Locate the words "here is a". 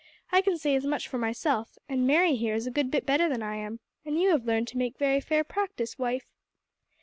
2.35-2.71